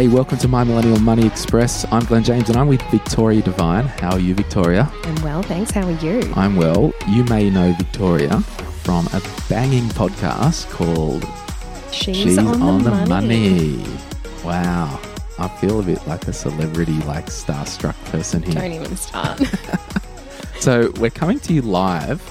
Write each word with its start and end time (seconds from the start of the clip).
Hey, 0.00 0.08
welcome 0.08 0.38
to 0.38 0.48
My 0.48 0.64
Millennial 0.64 0.98
Money 0.98 1.26
Express. 1.26 1.84
I'm 1.92 2.02
Glen 2.06 2.24
James 2.24 2.48
and 2.48 2.56
I'm 2.56 2.68
with 2.68 2.80
Victoria 2.90 3.42
Devine. 3.42 3.84
How 3.84 4.12
are 4.12 4.18
you, 4.18 4.34
Victoria? 4.34 4.90
I'm 5.04 5.22
well, 5.22 5.42
thanks. 5.42 5.72
How 5.72 5.86
are 5.86 5.90
you? 5.90 6.22
I'm 6.36 6.56
well. 6.56 6.94
You 7.06 7.22
may 7.24 7.50
know 7.50 7.74
Victoria 7.74 8.40
from 8.82 9.08
a 9.08 9.20
banging 9.50 9.84
podcast 9.90 10.70
called 10.70 11.26
She's, 11.92 12.16
She's 12.16 12.38
on, 12.38 12.82
the, 12.82 12.90
money. 12.90 13.76
Money. 13.76 13.84
Wow. 14.42 14.98
I 15.38 15.48
feel 15.60 15.80
a 15.80 15.82
bit 15.82 16.06
like 16.06 16.26
a 16.28 16.32
celebrity, 16.32 16.96
like 17.02 17.26
starstruck 17.26 18.02
person 18.06 18.42
here. 18.42 18.54
Don't 18.54 18.72
even 18.72 18.96
start. 18.96 19.38
So 20.60 20.92
we're 20.98 21.10
coming 21.10 21.40
to 21.40 21.52
you 21.52 21.60
live, 21.60 22.22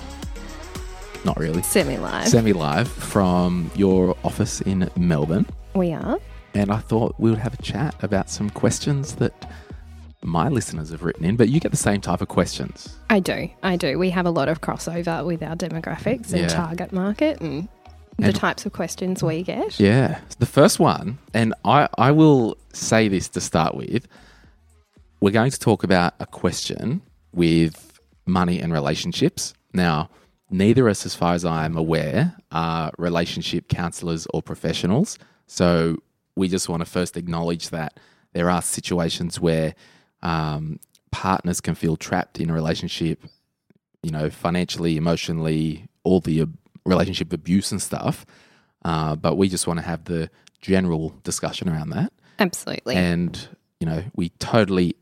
not 1.23 1.37
really, 1.37 1.61
Semi 1.61 1.97
live. 1.97 2.27
semi 2.27 2.53
live 2.53 2.87
from 2.87 3.69
your 3.75 4.17
office 4.23 4.61
in 4.61 4.89
Melbourne. 4.95 5.45
we 5.75 5.93
are. 5.93 6.19
And 6.53 6.71
I 6.71 6.77
thought 6.77 7.15
we 7.19 7.29
would 7.29 7.39
have 7.39 7.53
a 7.53 7.61
chat 7.61 7.95
about 8.03 8.29
some 8.29 8.49
questions 8.49 9.15
that 9.15 9.33
my 10.21 10.49
listeners 10.49 10.89
have 10.89 11.03
written 11.03 11.23
in, 11.25 11.35
but 11.37 11.49
you 11.49 11.59
get 11.59 11.71
the 11.71 11.77
same 11.77 12.01
type 12.01 12.21
of 12.21 12.27
questions. 12.27 12.97
I 13.09 13.19
do. 13.19 13.49
I 13.63 13.75
do. 13.77 13.97
We 13.97 14.09
have 14.09 14.25
a 14.25 14.31
lot 14.31 14.49
of 14.49 14.61
crossover 14.61 15.25
with 15.25 15.41
our 15.41 15.55
demographics 15.55 16.31
and 16.33 16.41
Yeah. 16.41 16.47
target 16.47 16.91
market 16.91 17.39
and 17.39 17.69
the 18.17 18.33
types 18.33 18.65
of 18.65 18.73
questions 18.73 19.23
we 19.23 19.43
get. 19.43 19.79
Yeah. 19.79 20.19
The 20.39 20.45
first 20.45 20.77
one, 20.79 21.19
and 21.33 21.53
I, 21.63 21.87
I 21.97 22.11
will 22.11 22.57
say 22.73 23.07
this 23.07 23.29
to 23.29 23.41
start 23.41 23.75
with 23.75 24.07
we're 25.21 25.31
going 25.31 25.51
to 25.51 25.59
talk 25.59 25.83
about 25.83 26.13
a 26.19 26.25
question 26.25 27.01
with 27.33 27.99
money 28.25 28.59
and 28.61 28.71
relationships. 28.73 29.53
Now, 29.73 30.09
neither 30.49 30.87
of 30.87 30.91
us, 30.91 31.05
as 31.05 31.13
far 31.13 31.33
as 31.33 31.43
I 31.45 31.65
am 31.65 31.77
aware, 31.77 32.35
are 32.51 32.91
relationship 32.97 33.67
counselors 33.67 34.25
or 34.33 34.41
professionals. 34.41 35.17
So 35.47 35.97
we 36.39 36.47
just 36.47 36.69
want 36.69 36.81
to 36.81 36.85
first 36.85 37.17
acknowledge 37.17 37.69
that 37.69 37.99
there 38.33 38.49
are 38.49 38.61
situations 38.61 39.39
where 39.39 39.75
um, 40.23 40.79
partners 41.11 41.61
can 41.61 41.75
feel 41.75 41.95
trapped 41.95 42.39
in 42.39 42.49
a 42.49 42.53
relationship, 42.53 43.23
you 44.01 44.11
know, 44.11 44.29
financially, 44.29 44.97
emotionally, 44.97 45.87
all 46.03 46.19
the 46.19 46.41
ab- 46.41 46.57
relationship 46.85 47.33
abuse 47.33 47.71
and 47.71 47.81
stuff. 47.81 48.25
Uh, 48.85 49.15
but 49.15 49.35
we 49.35 49.49
just 49.49 49.67
want 49.67 49.79
to 49.79 49.85
have 49.85 50.05
the 50.05 50.29
general 50.61 51.13
discussion 51.23 51.69
around 51.69 51.89
that. 51.89 52.11
Absolutely. 52.39 52.95
And, 52.95 53.47
you 53.79 53.85
know, 53.85 54.03
we 54.15 54.29
totally 54.29 54.95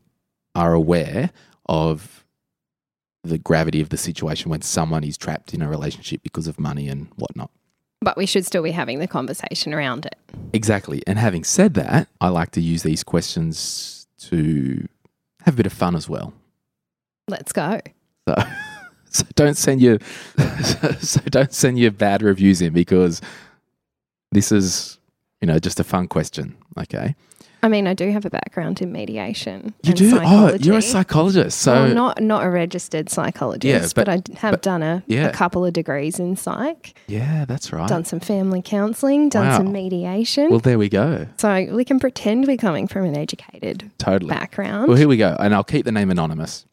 are 0.54 0.74
aware 0.74 1.30
of 1.66 2.24
the 3.22 3.38
gravity 3.38 3.80
of 3.80 3.90
the 3.90 3.96
situation 3.96 4.50
when 4.50 4.62
someone 4.62 5.04
is 5.04 5.16
trapped 5.16 5.54
in 5.54 5.62
a 5.62 5.68
relationship 5.68 6.22
because 6.22 6.46
of 6.46 6.58
money 6.58 6.88
and 6.88 7.08
whatnot. 7.16 7.50
But 8.00 8.16
we 8.16 8.26
should 8.26 8.46
still 8.46 8.62
be 8.62 8.70
having 8.70 8.98
the 8.98 9.08
conversation 9.08 9.74
around 9.74 10.06
it. 10.06 10.16
Exactly. 10.52 11.02
And 11.06 11.18
having 11.18 11.44
said 11.44 11.74
that, 11.74 12.08
I 12.20 12.28
like 12.28 12.52
to 12.52 12.60
use 12.60 12.82
these 12.82 13.02
questions 13.02 14.06
to 14.18 14.88
have 15.42 15.54
a 15.54 15.56
bit 15.56 15.66
of 15.66 15.72
fun 15.72 15.96
as 15.96 16.08
well. 16.08 16.32
Let's 17.28 17.52
go. 17.52 17.80
So, 18.28 18.34
so 19.10 19.24
don't 19.34 19.56
send 19.56 19.80
your 19.80 19.98
so 21.00 21.20
don't 21.26 21.52
send 21.52 21.78
your 21.78 21.90
bad 21.90 22.22
reviews 22.22 22.60
in 22.60 22.72
because 22.72 23.20
this 24.32 24.52
is 24.52 24.98
you 25.40 25.46
know 25.46 25.58
just 25.58 25.80
a 25.80 25.84
fun 25.84 26.08
question. 26.08 26.56
Okay, 26.78 27.14
I 27.62 27.68
mean, 27.68 27.88
I 27.88 27.94
do 27.94 28.10
have 28.12 28.24
a 28.24 28.30
background 28.30 28.80
in 28.80 28.92
mediation. 28.92 29.74
you 29.82 29.92
do. 29.92 30.18
Oh, 30.22 30.54
you're 30.60 30.78
a 30.78 30.82
psychologist. 30.82 31.58
So 31.58 31.72
well, 31.72 31.94
not 31.94 32.22
not 32.22 32.44
a 32.44 32.50
registered 32.50 33.10
psychologist, 33.10 33.94
but- 33.96 34.06
but, 34.06 34.30
I 34.30 34.38
have 34.38 34.52
but- 34.52 34.62
done 34.62 34.82
a, 34.82 35.02
yeah. 35.06 35.26
a 35.28 35.32
couple 35.32 35.64
of 35.64 35.72
degrees 35.72 36.20
in 36.20 36.36
psych, 36.36 36.96
yeah, 37.08 37.44
that's 37.46 37.72
right. 37.72 37.88
done 37.88 38.04
some 38.04 38.20
family 38.20 38.62
counselling, 38.62 39.28
done 39.28 39.48
Wow. 39.48 39.56
some 39.56 39.72
mediation. 39.72 40.50
Well, 40.50 40.60
there 40.60 40.78
we 40.78 40.88
go. 40.88 41.26
so 41.36 41.66
we 41.74 41.84
can 41.84 41.98
pretend 41.98 42.46
we're 42.46 42.56
coming 42.56 42.86
from 42.86 43.04
an 43.04 43.16
educated 43.16 43.90
Totally. 43.98 44.30
background. 44.30 44.86
Well, 44.88 44.96
here 44.96 45.08
we 45.08 45.16
go, 45.16 45.36
and 45.40 45.52
I'll 45.54 45.64
keep 45.64 45.84
the 45.84 45.92
name 45.92 46.10
anonymous. 46.10 46.64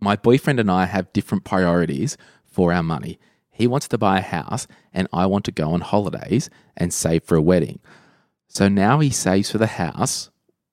My 0.00 0.16
boyfriend 0.16 0.58
and 0.58 0.70
I 0.70 0.86
have 0.86 1.12
different 1.12 1.44
priorities 1.44 2.16
for 2.46 2.72
our 2.72 2.82
money. 2.82 3.18
He 3.50 3.66
wants 3.66 3.86
to 3.88 3.98
buy 3.98 4.18
a 4.20 4.22
house, 4.22 4.66
and 4.94 5.06
I 5.12 5.26
want 5.26 5.44
to 5.44 5.52
go 5.52 5.72
on 5.72 5.82
holidays 5.82 6.48
and 6.74 6.90
save 6.94 7.24
for 7.24 7.36
a 7.36 7.42
wedding. 7.42 7.80
So 8.52 8.68
now 8.68 8.98
he 8.98 9.10
saves 9.10 9.50
for 9.50 9.58
the 9.58 9.68
house 9.68 10.28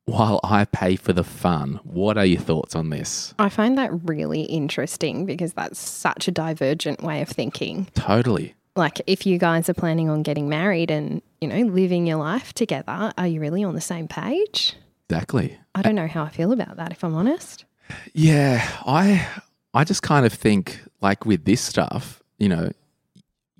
while 0.05 0.39
I 0.43 0.65
pay 0.65 0.95
for 0.95 1.13
the 1.13 1.23
fun. 1.23 1.79
What 1.83 2.17
are 2.17 2.25
your 2.25 2.41
thoughts 2.41 2.75
on 2.75 2.89
this? 2.89 3.35
I 3.37 3.49
find 3.49 3.77
that 3.77 3.91
really 4.09 4.41
interesting 4.41 5.27
because 5.27 5.53
that's 5.53 5.77
such 5.77 6.27
a 6.27 6.31
divergent 6.31 7.03
way 7.03 7.21
of 7.21 7.29
thinking. 7.29 7.87
Totally. 7.93 8.55
Like, 8.75 9.01
if 9.05 9.27
you 9.27 9.37
guys 9.37 9.69
are 9.69 9.75
planning 9.75 10.09
on 10.09 10.23
getting 10.23 10.49
married 10.49 10.89
and, 10.89 11.21
you 11.39 11.47
know, 11.47 11.59
living 11.71 12.07
your 12.07 12.17
life 12.17 12.53
together, 12.53 13.11
are 13.15 13.27
you 13.27 13.39
really 13.39 13.63
on 13.63 13.75
the 13.75 13.81
same 13.81 14.07
page? 14.07 14.75
Exactly. 15.07 15.59
I 15.75 15.83
don't 15.83 15.95
know 15.95 16.07
how 16.07 16.23
I 16.23 16.29
feel 16.29 16.51
about 16.51 16.77
that, 16.77 16.91
if 16.91 17.03
I'm 17.03 17.13
honest. 17.13 17.65
Yeah, 18.13 18.67
I 18.85 19.27
I 19.73 19.83
just 19.83 20.01
kind 20.01 20.25
of 20.25 20.33
think 20.33 20.81
like 20.99 21.25
with 21.25 21.45
this 21.45 21.61
stuff, 21.61 22.23
you 22.39 22.49
know, 22.49 22.71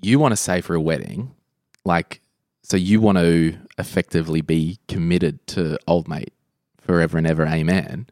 you 0.00 0.18
want 0.18 0.32
to 0.32 0.36
save 0.36 0.66
for 0.66 0.74
a 0.74 0.80
wedding, 0.80 1.34
like 1.84 2.20
so 2.68 2.76
you 2.76 3.00
want 3.00 3.18
to 3.18 3.56
effectively 3.78 4.40
be 4.40 4.78
committed 4.88 5.46
to 5.48 5.78
old 5.86 6.08
mate 6.08 6.32
forever 6.80 7.18
and 7.18 7.26
ever, 7.26 7.46
amen. 7.46 8.06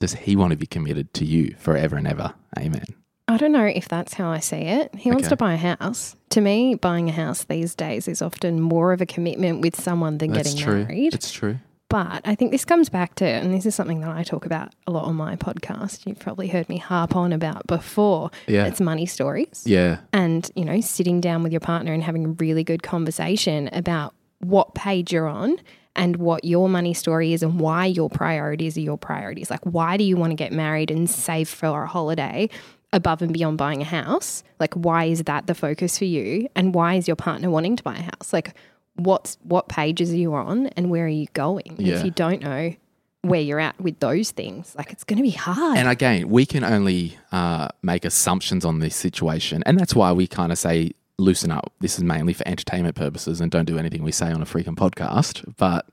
Does 0.00 0.14
he 0.14 0.36
want 0.36 0.50
to 0.52 0.56
be 0.56 0.66
committed 0.66 1.12
to 1.14 1.24
you 1.24 1.54
forever 1.58 1.96
and 1.96 2.06
ever, 2.06 2.34
amen? 2.58 2.84
I 3.26 3.36
don't 3.36 3.52
know 3.52 3.66
if 3.66 3.88
that's 3.88 4.14
how 4.14 4.30
I 4.30 4.38
see 4.38 4.56
it. 4.56 4.94
He 4.94 5.10
wants 5.10 5.28
to 5.28 5.36
buy 5.36 5.54
a 5.54 5.76
house. 5.76 6.16
To 6.30 6.40
me, 6.40 6.74
buying 6.76 7.08
a 7.08 7.12
house 7.12 7.44
these 7.44 7.74
days 7.74 8.08
is 8.08 8.22
often 8.22 8.60
more 8.60 8.92
of 8.92 9.00
a 9.00 9.06
commitment 9.06 9.60
with 9.60 9.78
someone 9.78 10.18
than 10.18 10.32
That's 10.32 10.54
getting 10.54 10.64
true. 10.64 10.84
married. 10.84 11.14
It's 11.14 11.30
true. 11.30 11.58
But 11.88 12.20
I 12.26 12.34
think 12.34 12.50
this 12.50 12.66
comes 12.66 12.90
back 12.90 13.14
to, 13.16 13.24
and 13.24 13.52
this 13.52 13.64
is 13.64 13.74
something 13.74 14.00
that 14.00 14.10
I 14.10 14.22
talk 14.22 14.44
about 14.44 14.74
a 14.86 14.90
lot 14.90 15.04
on 15.04 15.16
my 15.16 15.36
podcast. 15.36 16.06
You've 16.06 16.18
probably 16.18 16.48
heard 16.48 16.68
me 16.68 16.76
harp 16.76 17.16
on 17.16 17.32
about 17.32 17.66
before. 17.66 18.30
Yeah. 18.46 18.66
It's 18.66 18.80
money 18.80 19.06
stories. 19.06 19.62
Yeah, 19.64 20.00
And, 20.12 20.50
you 20.54 20.66
know, 20.66 20.80
sitting 20.82 21.20
down 21.20 21.42
with 21.42 21.52
your 21.52 21.60
partner 21.60 21.94
and 21.94 22.02
having 22.02 22.24
a 22.26 22.28
really 22.30 22.62
good 22.62 22.82
conversation 22.82 23.68
about 23.72 24.14
what 24.40 24.74
page 24.74 25.12
you're 25.12 25.28
on 25.28 25.56
and 25.96 26.16
what 26.16 26.44
your 26.44 26.68
money 26.68 26.92
story 26.94 27.32
is 27.32 27.42
and 27.42 27.58
why 27.58 27.86
your 27.86 28.10
priorities 28.10 28.76
are 28.76 28.82
your 28.82 28.98
priorities. 28.98 29.50
Like, 29.50 29.64
why 29.64 29.96
do 29.96 30.04
you 30.04 30.16
want 30.16 30.30
to 30.30 30.36
get 30.36 30.52
married 30.52 30.90
and 30.90 31.08
save 31.08 31.48
for 31.48 31.84
a 31.84 31.86
holiday 31.86 32.50
above 32.92 33.22
and 33.22 33.32
beyond 33.32 33.58
buying 33.58 33.80
a 33.80 33.86
house? 33.86 34.44
Like, 34.60 34.74
why 34.74 35.04
is 35.04 35.24
that 35.24 35.46
the 35.46 35.54
focus 35.54 35.98
for 35.98 36.04
you? 36.04 36.48
And 36.54 36.74
why 36.74 36.94
is 36.94 37.08
your 37.08 37.16
partner 37.16 37.50
wanting 37.50 37.76
to 37.76 37.82
buy 37.82 37.96
a 37.96 38.02
house? 38.02 38.32
Like, 38.32 38.54
what's 38.98 39.38
what 39.42 39.68
pages 39.68 40.12
are 40.12 40.16
you 40.16 40.34
on 40.34 40.66
and 40.68 40.90
where 40.90 41.04
are 41.04 41.08
you 41.08 41.26
going? 41.32 41.76
Yeah. 41.78 41.98
If 41.98 42.04
you 42.04 42.10
don't 42.10 42.42
know 42.42 42.74
where 43.22 43.40
you're 43.40 43.60
at 43.60 43.80
with 43.80 43.98
those 44.00 44.30
things, 44.30 44.74
like, 44.76 44.92
it's 44.92 45.04
going 45.04 45.16
to 45.16 45.22
be 45.22 45.30
hard. 45.30 45.78
And 45.78 45.88
again, 45.88 46.28
we 46.28 46.46
can 46.46 46.64
only 46.64 47.18
uh, 47.32 47.68
make 47.82 48.04
assumptions 48.04 48.64
on 48.64 48.78
this 48.80 48.94
situation. 48.94 49.62
And 49.66 49.78
that's 49.78 49.94
why 49.94 50.12
we 50.12 50.26
kind 50.26 50.52
of 50.52 50.58
say, 50.58 50.92
loosen 51.18 51.50
up. 51.50 51.72
This 51.80 51.96
is 51.98 52.04
mainly 52.04 52.32
for 52.32 52.46
entertainment 52.46 52.94
purposes 52.94 53.40
and 53.40 53.50
don't 53.50 53.64
do 53.64 53.76
anything 53.76 54.02
we 54.02 54.12
say 54.12 54.30
on 54.30 54.40
a 54.40 54.44
freaking 54.44 54.76
podcast. 54.76 55.52
But 55.56 55.86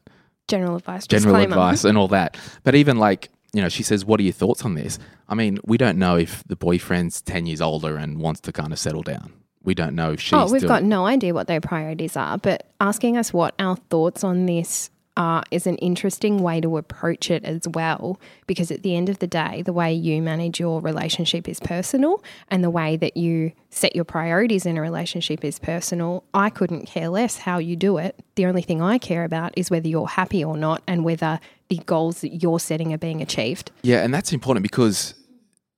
general 0.47 0.75
advice. 0.75 1.07
general 1.07 1.35
advice 1.37 1.83
and 1.83 1.97
all 1.97 2.07
that. 2.09 2.37
But 2.63 2.75
even 2.75 2.97
like, 2.97 3.29
you 3.53 3.61
know, 3.61 3.69
she 3.69 3.83
says, 3.83 4.05
What 4.05 4.19
are 4.19 4.23
your 4.23 4.33
thoughts 4.33 4.63
on 4.63 4.75
this? 4.75 4.99
I 5.27 5.33
mean, 5.33 5.57
we 5.65 5.77
don't 5.77 5.97
know 5.97 6.17
if 6.17 6.43
the 6.43 6.55
boyfriend's 6.55 7.21
10 7.21 7.47
years 7.47 7.61
older 7.61 7.97
and 7.97 8.19
wants 8.19 8.41
to 8.41 8.51
kind 8.51 8.71
of 8.71 8.77
settle 8.77 9.01
down. 9.01 9.33
We 9.65 9.73
don't 9.73 9.95
know 9.95 10.11
if 10.11 10.21
she's 10.21 10.33
oh, 10.33 10.49
we've 10.51 10.61
still- 10.61 10.69
got 10.69 10.83
no 10.83 11.05
idea 11.05 11.33
what 11.33 11.47
their 11.47 11.61
priorities 11.61 12.15
are, 12.15 12.37
but 12.37 12.67
asking 12.79 13.17
us 13.17 13.33
what 13.33 13.55
our 13.59 13.75
thoughts 13.75 14.23
on 14.23 14.45
this 14.45 14.89
are 15.17 15.43
is 15.49 15.65
an 15.65 15.77
interesting 15.77 16.39
way 16.39 16.59
to 16.59 16.77
approach 16.77 17.31
it 17.31 17.43
as 17.45 17.67
well. 17.69 18.19
Because 18.47 18.69
at 18.69 18.83
the 18.83 18.95
end 18.95 19.09
of 19.09 19.19
the 19.19 19.27
day, 19.27 19.61
the 19.61 19.73
way 19.73 19.93
you 19.93 20.21
manage 20.21 20.59
your 20.59 20.81
relationship 20.81 21.47
is 21.47 21.59
personal, 21.59 22.23
and 22.49 22.63
the 22.63 22.69
way 22.69 22.97
that 22.97 23.15
you 23.15 23.53
set 23.69 23.95
your 23.95 24.05
priorities 24.05 24.65
in 24.65 24.77
a 24.77 24.81
relationship 24.81 25.43
is 25.43 25.57
personal. 25.59 26.23
I 26.33 26.49
couldn't 26.49 26.85
care 26.85 27.09
less 27.09 27.37
how 27.37 27.57
you 27.59 27.75
do 27.75 27.97
it. 27.97 28.19
The 28.35 28.45
only 28.45 28.61
thing 28.61 28.81
I 28.81 28.97
care 28.97 29.23
about 29.23 29.53
is 29.57 29.71
whether 29.71 29.87
you're 29.87 30.07
happy 30.07 30.43
or 30.43 30.57
not, 30.57 30.83
and 30.87 31.03
whether 31.03 31.39
the 31.69 31.77
goals 31.85 32.21
that 32.21 32.43
you're 32.43 32.59
setting 32.59 32.93
are 32.93 32.97
being 32.97 33.21
achieved. 33.21 33.71
Yeah, 33.81 34.03
and 34.03 34.13
that's 34.13 34.31
important 34.33 34.63
because 34.63 35.13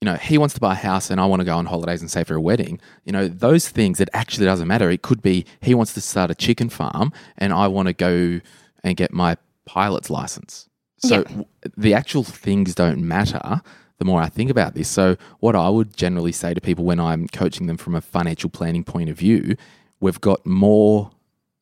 you 0.01 0.05
know 0.05 0.15
he 0.15 0.37
wants 0.37 0.53
to 0.55 0.59
buy 0.61 0.73
a 0.73 0.75
house 0.75 1.09
and 1.09 1.19
I 1.19 1.25
want 1.25 1.39
to 1.39 1.45
go 1.45 1.55
on 1.57 1.65
holidays 1.65 2.01
and 2.01 2.09
save 2.11 2.27
for 2.27 2.35
a 2.35 2.41
wedding. 2.41 2.79
You 3.05 3.11
know 3.11 3.27
those 3.27 3.67
things 3.69 3.99
it 3.99 4.09
actually 4.13 4.45
doesn't 4.45 4.67
matter. 4.67 4.89
It 4.89 5.01
could 5.01 5.21
be 5.21 5.45
he 5.61 5.73
wants 5.73 5.93
to 5.95 6.01
start 6.01 6.29
a 6.31 6.35
chicken 6.35 6.69
farm 6.69 7.11
and 7.37 7.51
I 7.53 7.67
want 7.67 7.87
to 7.87 7.93
go 7.93 8.39
and 8.83 8.95
get 8.95 9.11
my 9.11 9.37
pilot's 9.65 10.09
license. 10.09 10.69
So 10.99 11.23
Yeah. 11.29 11.43
the 11.75 11.93
actual 11.93 12.23
things 12.23 12.75
don't 12.75 12.99
matter. 13.07 13.61
The 13.99 14.05
more 14.05 14.21
I 14.21 14.29
think 14.29 14.51
about 14.51 14.75
this, 14.75 14.87
so 14.87 15.15
what 15.39 15.55
I 15.55 15.69
would 15.69 15.97
generally 15.97 16.31
say 16.31 16.53
to 16.53 16.61
people 16.61 16.85
when 16.85 16.99
I'm 16.99 17.27
coaching 17.27 17.65
them 17.65 17.77
from 17.77 17.95
a 17.95 18.01
financial 18.01 18.49
planning 18.49 18.83
point 18.83 19.09
of 19.09 19.17
view, 19.17 19.55
we've 19.99 20.21
got 20.21 20.45
more 20.45 21.09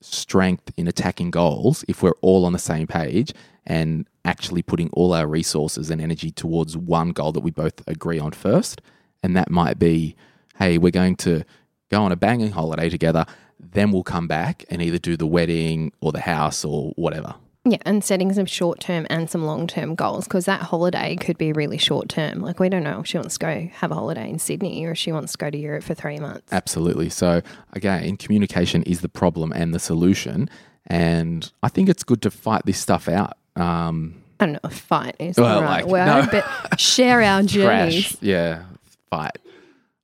strength 0.02 0.72
in 0.76 0.88
attacking 0.88 1.32
goals 1.32 1.86
if 1.88 2.04
we're 2.04 2.14
all 2.22 2.46
on 2.46 2.52
the 2.54 2.60
same 2.60 2.88
page 2.88 3.34
and 3.66 4.06
actually 4.25 4.62
putting 4.62 4.89
all 4.92 5.13
our 5.13 5.27
resources 5.27 5.89
and 5.89 6.01
energy 6.01 6.31
towards 6.31 6.75
one 6.75 7.12
goal 7.12 7.31
that 7.31 7.42
we 7.42 7.51
both 7.51 7.81
agree 7.88 8.19
on 8.19 8.31
first. 8.31 8.81
And 9.24 9.36
that 9.38 9.50
might 9.50 9.80
be, 9.80 10.16
hey, 10.57 10.77
we're 10.77 10.92
going 10.92 11.16
to 11.18 11.44
go 11.89 12.04
on 12.04 12.12
a 12.12 12.16
banging 12.16 12.51
holiday 12.51 12.89
together, 12.89 13.25
then 13.60 13.92
we'll 13.92 14.04
come 14.04 14.27
back 14.27 14.66
and 14.69 14.81
either 14.81 14.98
do 14.98 15.16
the 15.16 15.27
wedding 15.27 15.92
or 16.01 16.12
the 16.12 16.22
house 16.22 16.66
or 16.66 16.92
whatever. 16.95 17.36
Yeah, 17.68 17.80
and 17.81 18.04
setting 18.04 18.31
some 18.31 18.45
short 18.45 18.80
term 18.80 19.07
and 19.10 19.27
some 19.27 19.44
long 19.44 19.66
term 19.66 19.95
goals 19.95 20.25
because 20.25 20.45
that 20.45 20.62
holiday 20.62 21.16
could 21.16 21.38
be 21.38 21.51
really 21.51 21.80
short 21.80 22.10
term. 22.10 22.42
Like, 22.42 22.60
we 22.60 22.69
don't 22.69 22.83
know 22.83 23.00
if 23.00 23.07
she 23.07 23.18
wants 23.18 23.39
to 23.39 23.39
go 23.39 23.69
have 23.74 23.92
a 23.92 23.95
holiday 23.95 24.30
in 24.30 24.38
Sydney 24.38 24.86
or 24.86 24.92
if 24.92 25.00
she 25.00 25.12
wants 25.12 25.31
to 25.31 25.38
go 25.39 25.50
to 25.50 25.57
Europe 25.57 25.83
for 25.83 25.95
three 25.95 26.19
months. 26.19 26.54
Absolutely. 26.54 27.10
So, 27.10 27.42
again, 27.74 28.18
communication 28.18 28.83
is 28.83 29.01
the 29.01 29.10
problem 29.10 29.51
and 29.51 29.74
the 29.74 29.80
solution. 29.80 30.48
And 30.86 31.51
I 31.63 31.69
think 31.69 31.89
it's 31.89 32.04
good 32.04 32.22
to 32.22 32.30
fight 32.30 32.68
this 32.68 32.77
stuff 32.77 33.10
out. 33.10 33.33
Um, 33.56 34.22
I 34.40 34.46
don't 34.48 34.54
know 34.54 34.69
if 34.69 34.78
fight 34.78 35.16
is 35.19 35.38
Well, 35.38 35.60
the 35.62 35.66
right 35.66 35.84
like, 35.84 35.92
word, 35.92 36.06
no. 36.06 36.28
but 36.69 36.80
share 36.80 37.22
our 37.22 37.42
journeys. 37.44 38.07
crash. 38.10 38.18
Yeah, 38.22 38.63
fight. 39.10 39.38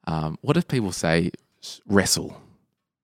Um, 0.08 0.38
what 0.42 0.58
if 0.58 0.68
people 0.68 0.92
say 0.92 1.32
wrestle? 1.88 2.38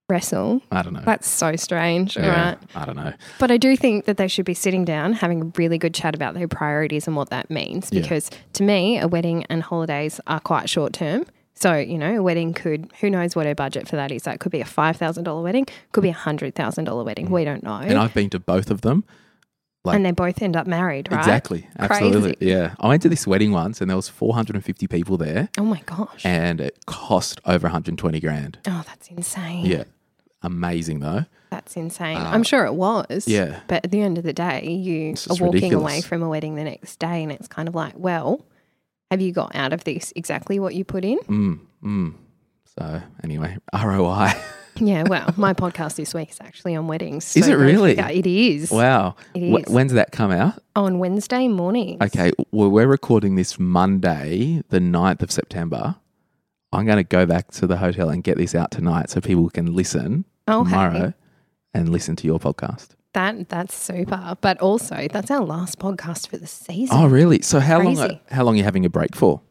Wrestle. 0.09 0.61
I 0.71 0.83
don't 0.83 0.93
know. 0.93 1.01
That's 1.03 1.27
so 1.27 1.57
strange, 1.57 2.15
yeah, 2.15 2.49
right? 2.51 2.57
I 2.75 2.85
don't 2.85 2.95
know. 2.95 3.11
But 3.39 3.51
I 3.51 3.57
do 3.57 3.75
think 3.75 4.05
that 4.05 4.15
they 4.15 4.29
should 4.29 4.45
be 4.45 4.53
sitting 4.53 4.85
down, 4.85 5.11
having 5.11 5.41
a 5.41 5.45
really 5.57 5.77
good 5.77 5.93
chat 5.93 6.15
about 6.15 6.33
their 6.33 6.47
priorities 6.47 7.07
and 7.07 7.15
what 7.17 7.29
that 7.29 7.49
means. 7.51 7.89
Yeah. 7.91 8.01
Because 8.01 8.29
to 8.53 8.63
me, 8.63 8.97
a 8.99 9.07
wedding 9.07 9.43
and 9.49 9.61
holidays 9.61 10.21
are 10.27 10.39
quite 10.39 10.69
short 10.69 10.93
term. 10.93 11.25
So, 11.55 11.75
you 11.75 11.97
know, 11.97 12.19
a 12.19 12.23
wedding 12.23 12.53
could, 12.53 12.89
who 13.01 13.09
knows 13.09 13.35
what 13.35 13.45
her 13.47 13.55
budget 13.55 13.85
for 13.87 13.97
that 13.97 14.11
is. 14.11 14.23
That 14.23 14.39
could 14.39 14.51
be 14.51 14.61
a 14.61 14.65
$5,000 14.65 15.43
wedding, 15.43 15.65
could 15.91 16.03
be 16.03 16.09
a 16.09 16.13
$100,000 16.13 17.03
wedding. 17.05 17.29
We 17.29 17.43
don't 17.43 17.63
know. 17.63 17.73
And 17.75 17.97
I've 17.97 18.13
been 18.13 18.29
to 18.29 18.39
both 18.39 18.71
of 18.71 18.81
them. 18.81 19.03
Like- 19.87 19.95
and 19.95 20.05
they 20.05 20.11
both 20.11 20.41
end 20.41 20.55
up 20.55 20.67
married, 20.67 21.09
right? 21.11 21.17
Exactly. 21.17 21.67
Absolutely. 21.79 22.35
Crazy. 22.35 22.51
Yeah. 22.51 22.75
I 22.79 22.87
went 22.87 23.01
to 23.01 23.09
this 23.09 23.25
wedding 23.25 23.51
once 23.51 23.81
and 23.81 23.89
there 23.89 23.95
was 23.95 24.07
450 24.09 24.87
people 24.87 25.17
there 25.17 25.49
Oh 25.57 25.63
my 25.63 25.81
gosh. 25.85 26.23
and 26.25 26.61
it 26.61 26.85
cost 26.85 27.41
over 27.45 27.65
120 27.67 28.19
grand. 28.19 28.59
oh, 28.67 28.83
that's 28.85 29.07
insane. 29.09 29.65
Yeah. 29.65 29.83
Amazing 30.43 30.99
though. 30.99 31.25
That's 31.49 31.75
insane. 31.77 32.17
I'm 32.17 32.43
sure 32.43 32.65
it 32.65 32.73
was. 32.73 33.05
Uh, 33.09 33.31
yeah. 33.31 33.59
But 33.67 33.85
at 33.85 33.91
the 33.91 34.01
end 34.01 34.17
of 34.17 34.23
the 34.23 34.33
day, 34.33 34.67
you 34.69 35.13
are 35.29 35.33
walking 35.33 35.53
ridiculous. 35.53 35.81
away 35.81 36.01
from 36.01 36.21
a 36.21 36.29
wedding 36.29 36.55
the 36.55 36.63
next 36.65 36.99
day, 36.99 37.23
and 37.23 37.31
it's 37.31 37.47
kind 37.47 37.67
of 37.69 37.73
like, 37.75 37.93
well, 37.97 38.45
have 39.09 39.21
you 39.21 39.31
got 39.31 39.55
out 39.55 39.71
of 39.71 39.85
this 39.85 40.11
exactly 40.15 40.59
what 40.59 40.75
you 40.75 40.83
put 40.83 41.05
in? 41.05 41.17
Mm, 41.19 41.59
mm. 41.83 42.13
So 42.77 43.01
anyway, 43.23 43.57
ROI. 43.73 44.33
yeah, 44.79 45.03
well, 45.07 45.33
my 45.37 45.53
podcast 45.53 45.95
this 45.95 46.13
week 46.13 46.29
is 46.31 46.39
actually 46.41 46.75
on 46.75 46.87
weddings. 46.87 47.35
Is 47.35 47.47
it 47.47 47.55
really? 47.55 47.95
figure. 47.95 48.09
It 48.11 48.25
is. 48.27 48.71
wow. 48.71 49.15
It 49.33 49.67
Wh- 49.67 49.71
when's 49.71 49.93
that 49.93 50.11
come 50.11 50.31
out? 50.31 50.61
On 50.75 50.99
Wednesday 50.99 51.47
morning. 51.47 51.97
Okay, 52.01 52.31
well, 52.51 52.69
we're 52.69 52.87
recording 52.87 53.35
this 53.35 53.59
Monday, 53.59 54.61
the 54.69 54.79
9th 54.79 55.21
of 55.21 55.31
September. 55.31 55.95
I'm 56.73 56.85
going 56.85 56.97
to 56.97 57.03
go 57.03 57.25
back 57.25 57.51
to 57.51 57.67
the 57.67 57.77
hotel 57.77 58.09
and 58.09 58.23
get 58.23 58.37
this 58.37 58.53
out 58.53 58.71
tonight 58.71 59.09
so 59.09 59.21
people 59.21 59.49
can 59.49 59.73
listen 59.73 60.25
Okay. 60.47 60.69
tomorrow 60.69 61.13
and 61.73 61.89
listen 61.89 62.15
to 62.17 62.27
your 62.27 62.39
podcast. 62.39 62.89
That 63.13 63.49
that's 63.49 63.75
super. 63.75 64.35
But 64.41 64.59
also, 64.59 65.07
that's 65.11 65.31
our 65.31 65.43
last 65.43 65.79
podcast 65.79 66.27
for 66.27 66.37
the 66.37 66.45
season. 66.45 66.95
Oh, 66.95 67.07
really? 67.07 67.41
So 67.41 67.59
how 67.59 67.79
long? 67.81 68.19
How 68.29 68.43
long 68.43 68.55
are 68.55 68.57
you 68.57 68.63
having 68.63 68.85
a 68.85 68.89
break 68.89 69.15
for? 69.15 69.41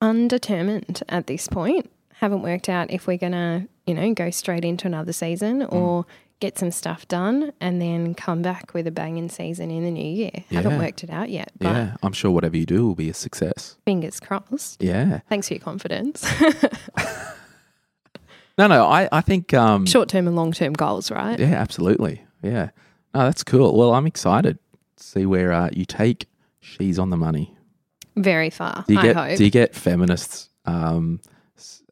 Undetermined 0.00 1.02
at 1.08 1.26
this 1.26 1.48
point. 1.48 1.90
Haven't 2.16 2.42
worked 2.42 2.68
out 2.68 2.90
if 2.90 3.06
we're 3.06 3.16
gonna, 3.18 3.66
you 3.86 3.94
know, 3.94 4.12
go 4.14 4.30
straight 4.30 4.64
into 4.64 4.86
another 4.86 5.12
season 5.12 5.60
Mm. 5.62 5.72
or 5.72 6.06
get 6.40 6.58
some 6.58 6.70
stuff 6.70 7.06
done 7.08 7.52
and 7.60 7.80
then 7.80 8.12
come 8.14 8.42
back 8.42 8.74
with 8.74 8.86
a 8.86 8.90
banging 8.90 9.28
season 9.28 9.70
in 9.70 9.84
the 9.84 9.90
new 9.90 10.04
year. 10.04 10.30
Haven't 10.50 10.78
worked 10.78 11.02
it 11.04 11.10
out 11.10 11.30
yet, 11.30 11.52
but 11.58 11.68
yeah, 11.68 11.96
I'm 12.02 12.12
sure 12.12 12.30
whatever 12.30 12.56
you 12.56 12.66
do 12.66 12.86
will 12.86 12.94
be 12.96 13.08
a 13.08 13.14
success. 13.14 13.76
fingers 13.84 14.20
crossed. 14.20 14.82
Yeah. 14.82 15.20
Thanks 15.28 15.48
for 15.48 15.54
your 15.54 15.60
confidence. 15.62 16.26
No, 18.56 18.68
no, 18.68 18.84
I, 18.86 19.08
I 19.10 19.20
think. 19.20 19.52
Um, 19.52 19.84
Short 19.84 20.08
term 20.08 20.28
and 20.28 20.36
long 20.36 20.52
term 20.52 20.74
goals, 20.74 21.10
right? 21.10 21.38
Yeah, 21.38 21.54
absolutely. 21.54 22.22
Yeah. 22.40 22.70
No, 23.12 23.24
that's 23.24 23.42
cool. 23.42 23.76
Well, 23.76 23.92
I'm 23.94 24.06
excited 24.06 24.58
to 24.96 25.02
see 25.02 25.26
where 25.26 25.52
uh, 25.52 25.70
you 25.72 25.84
take 25.84 26.26
She's 26.60 26.98
on 26.98 27.10
the 27.10 27.16
Money. 27.16 27.52
Very 28.16 28.50
far, 28.50 28.84
Do 28.86 28.94
you 28.94 29.00
I 29.00 29.02
get 29.02 29.16
hope. 29.16 29.38
Do 29.38 29.44
you 29.44 29.50
get 29.50 29.74
feminists 29.74 30.50
um, 30.66 31.20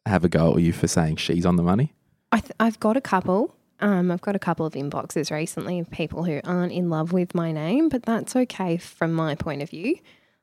have 0.05 0.23
a 0.23 0.29
go 0.29 0.53
at 0.55 0.61
you 0.61 0.73
for 0.73 0.87
saying 0.87 1.17
she's 1.17 1.45
on 1.45 1.55
the 1.55 1.63
money? 1.63 1.93
I 2.31 2.39
th- 2.39 2.53
I've 2.59 2.79
got 2.79 2.97
a 2.97 3.01
couple. 3.01 3.55
Um, 3.79 4.11
I've 4.11 4.21
got 4.21 4.35
a 4.35 4.39
couple 4.39 4.65
of 4.65 4.73
inboxes 4.73 5.31
recently 5.31 5.79
of 5.79 5.89
people 5.91 6.23
who 6.23 6.39
aren't 6.43 6.71
in 6.71 6.89
love 6.89 7.11
with 7.11 7.35
my 7.35 7.51
name, 7.51 7.89
but 7.89 8.03
that's 8.03 8.35
okay 8.35 8.77
from 8.77 9.13
my 9.13 9.35
point 9.35 9.61
of 9.61 9.69
view. 9.69 9.97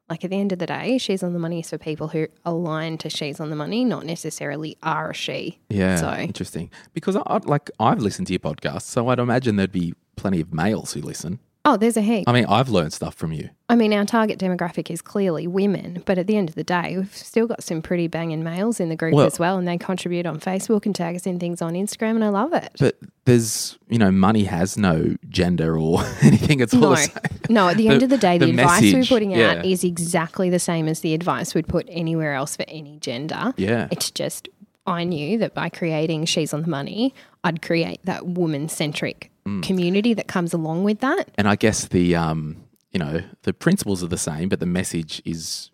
Like 0.09 0.25
at 0.25 0.31
the 0.31 0.37
end 0.41 0.53
of 0.53 0.59
the 0.59 0.67
day, 0.67 0.99
she's 0.99 1.23
on 1.23 1.33
the 1.33 1.39
money 1.39 1.61
is 1.61 1.71
for 1.71 1.79
people 1.79 2.09
who 2.09 2.27
align 2.45 2.99
to 2.99 3.09
she's 3.09 3.39
on 3.39 3.49
the 3.49 3.57
money, 3.57 3.85
not 3.85 4.05
necessarily 4.05 4.77
are 4.83 5.11
a 5.11 5.15
she. 5.15 5.61
Yeah, 5.69 5.97
So 5.97 6.13
interesting. 6.15 6.71
Because 6.93 7.17
I, 7.17 7.39
like 7.45 7.71
I've 7.79 8.01
listened 8.01 8.27
to 8.27 8.33
your 8.33 8.41
podcast, 8.41 8.83
so 8.83 9.09
I'd 9.09 9.21
imagine 9.21 9.57
there'd 9.57 9.71
be 9.71 9.95
plenty 10.17 10.41
of 10.41 10.53
males 10.53 10.93
who 10.93 11.01
listen. 11.01 11.39
Oh, 11.71 11.77
there's 11.77 11.97
a 11.97 12.01
heap. 12.03 12.25
I 12.29 12.33
mean, 12.33 12.47
I've 12.47 12.69
learned 12.69 12.93
stuff 12.93 13.15
from 13.15 13.33
you. 13.33 13.51
I 13.69 13.77
mean, 13.77 13.93
our 13.93 14.05
target 14.05 14.39
demographic 14.39 14.91
is 14.91 15.01
clearly 15.01 15.47
women, 15.47 16.03
but 16.05 16.19
at 16.19 16.27
the 16.27 16.37
end 16.37 16.49
of 16.49 16.55
the 16.57 16.65
day, 16.65 16.97
we've 16.97 17.15
still 17.17 17.47
got 17.47 17.63
some 17.63 17.83
pretty 17.83 18.09
banging 18.09 18.43
males 18.43 18.81
in 18.81 18.89
the 18.89 18.97
group 18.97 19.15
Well- 19.15 19.27
as 19.27 19.39
well, 19.39 19.59
and 19.59 19.67
they 19.69 19.79
contribute 19.79 20.27
on 20.27 20.41
Facebook 20.41 20.87
and 20.87 20.95
tag 20.95 21.15
us 21.17 21.27
in 21.27 21.39
things 21.39 21.63
on 21.63 21.75
Instagram, 21.75 22.17
and 22.17 22.25
I 22.25 22.29
love 22.31 22.53
it. 22.53 22.73
But 22.81 22.97
there's, 23.27 23.79
you 23.89 23.99
know, 23.99 24.11
money 24.11 24.45
has 24.45 24.77
no 24.77 25.15
gender 25.29 25.79
or 25.79 26.01
anything. 26.23 26.61
It's 26.61 26.75
all 26.75 26.81
No, 26.81 26.91
the 26.91 26.97
same. 26.97 27.15
no. 27.49 27.69
At 27.69 27.77
the, 27.77 27.89
end 27.89 28.01
The- 28.01 28.05
of 28.07 28.11
the 28.11 28.19
day, 28.19 28.39
the, 28.39 28.47
the 28.47 28.53
advice 28.53 28.93
we're 28.93 29.05
putting 29.05 29.35
out 29.35 29.39
yeah. 29.39 29.63
is 29.63 29.85
exactly 29.85 30.51
the 30.51 30.59
same 30.59 30.89
as 30.89 31.01
the 31.01 31.15
advice 31.15 31.55
we'd 31.55 31.69
put 31.69 31.87
anywhere 31.91 32.35
else 32.35 32.57
for 32.57 32.65
any 32.69 32.99
gender. 32.99 33.55
Yeah. 33.57 33.87
It's 33.93 34.11
just 34.11 34.49
I 34.87 35.05
knew 35.05 35.39
that 35.39 35.55
by 35.55 35.69
creating 35.69 36.25
She's 36.25 36.53
on 36.53 36.63
the 36.63 36.69
Money, 36.69 37.15
I'd 37.45 37.63
create 37.63 38.01
that 38.05 38.27
woman 38.27 38.69
centric 38.69 39.31
Mm. 39.51 39.63
community 39.63 40.15
that 40.15 40.29
comes 40.29 40.53
along 40.53 40.85
with 40.85 41.01
that. 41.01 41.31
And 41.37 41.49
I 41.49 41.57
guess 41.57 41.87
the, 41.87 42.15
um, 42.15 42.57
you 42.93 42.99
know, 42.99 43.23
the 43.43 43.53
principles 43.53 44.03
are 44.03 44.09
the 44.09 44.19
same, 44.19 44.49
but 44.49 44.61
the 44.61 44.67
message 44.67 45.21
is 45.25 45.71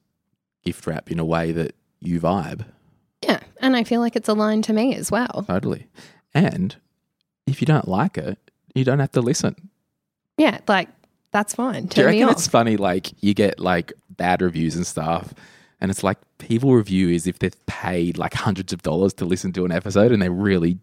gift 0.65 0.87
wrap 0.87 1.11
in 1.11 1.19
a 1.19 1.25
way 1.25 1.53
that 1.53 1.75
you 2.01 2.21
vibe. 2.21 2.65
Yeah. 3.23 3.41
And 3.61 3.77
I 3.77 3.85
feel 3.85 4.01
like 4.01 4.17
it's 4.17 4.29
aligned 4.29 4.65
to 4.65 4.73
me 4.73 4.95
as 4.95 5.11
well. 5.11 5.45
Totally. 5.47 5.87
And 6.35 6.77
if 7.47 7.61
you 7.61 7.67
don't 7.67 7.89
like 7.89 8.19
it, 8.19 8.39
you 8.75 8.85
don't 8.85 8.99
have 8.99 9.13
to 9.13 9.21
listen. 9.21 9.71
Yeah. 10.37 10.61
Like, 10.69 10.89
that's 11.33 11.55
fine. 11.55 11.87
Do 11.87 12.01
you 12.01 12.07
Turn 12.07 12.15
reckon 12.15 12.29
it's 12.31 12.47
funny? 12.47 12.79
Like 12.79 13.13
you 13.23 13.35
get 13.35 13.61
like 13.61 13.93
bad 14.09 14.41
reviews 14.41 14.75
and 14.75 14.87
stuff, 14.87 15.35
and 15.83 15.91
it's 15.91 16.03
like 16.03 16.17
people 16.39 16.73
review 16.73 17.11
is 17.11 17.27
if 17.27 17.41
they've 17.41 17.67
paid 17.67 18.17
like 18.17 18.33
hundreds 18.33 18.73
of 18.73 18.81
dollars 18.83 19.13
to 19.15 19.27
listen 19.27 19.53
to 19.53 19.67
an 19.67 19.73
episode, 19.73 20.13
and 20.13 20.23
they're 20.23 20.31
really 20.31 20.79